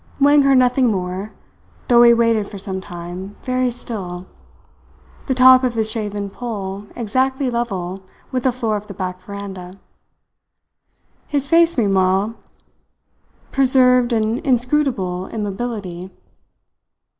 Wang 0.19 0.41
heard 0.41 0.57
nothing 0.57 0.87
more, 0.87 1.31
though 1.87 2.01
he 2.01 2.11
waited 2.11 2.47
for 2.47 2.57
some 2.57 2.81
time, 2.81 3.35
very 3.43 3.69
still, 3.69 4.25
the 5.27 5.35
top 5.35 5.63
of 5.63 5.75
his 5.75 5.91
shaven 5.91 6.27
poll 6.27 6.87
exactly 6.95 7.51
level 7.51 8.01
with 8.31 8.41
the 8.45 8.51
floor 8.51 8.75
of 8.77 8.87
the 8.87 8.95
back 8.95 9.19
veranda. 9.19 9.73
His 11.27 11.47
face 11.47 11.77
meanwhile 11.77 12.33
preserved 13.51 14.11
an 14.11 14.39
inscrutable 14.39 15.27
immobility. 15.27 16.09